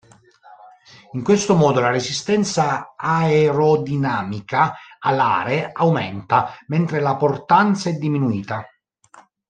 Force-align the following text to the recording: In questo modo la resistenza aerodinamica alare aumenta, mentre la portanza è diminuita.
In 1.11 1.21
questo 1.21 1.53
modo 1.53 1.79
la 1.79 1.91
resistenza 1.91 2.95
aerodinamica 2.97 4.73
alare 4.97 5.69
aumenta, 5.73 6.57
mentre 6.69 6.99
la 7.01 7.15
portanza 7.15 7.87
è 7.91 7.93
diminuita. 7.93 8.65